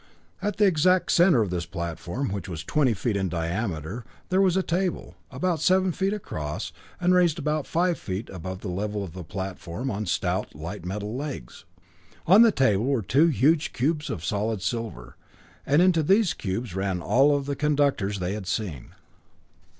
At 0.41 0.57
the 0.57 0.65
exact 0.65 1.11
center 1.11 1.43
of 1.43 1.51
this 1.51 1.67
platform, 1.67 2.31
which 2.33 2.49
was 2.49 2.63
twenty 2.63 2.95
feet 2.95 3.15
in 3.15 3.29
diameter, 3.29 4.03
there 4.29 4.41
was 4.41 4.57
a 4.57 4.63
table, 4.63 5.13
about 5.29 5.61
seven 5.61 5.91
feet 5.91 6.11
across 6.11 6.73
and 6.99 7.13
raised 7.13 7.37
about 7.37 7.67
five 7.67 7.99
feet 7.99 8.27
above 8.31 8.61
the 8.61 8.67
level 8.67 9.03
of 9.03 9.13
the 9.13 9.23
platform 9.23 9.91
on 9.91 10.07
stout 10.07 10.55
light 10.55 10.83
metal 10.83 11.15
legs. 11.15 11.65
On 12.25 12.41
the 12.41 12.51
table 12.51 12.85
were 12.85 13.03
two 13.03 13.27
huge 13.27 13.73
cubes 13.73 14.09
of 14.09 14.25
solid 14.25 14.63
silver, 14.63 15.17
and 15.67 15.83
into 15.83 16.01
these 16.01 16.33
cubes 16.33 16.73
ran 16.73 16.99
all 16.99 17.39
the 17.39 17.55
conductors 17.55 18.17
they 18.17 18.33
had 18.33 18.47
seen. 18.47 18.93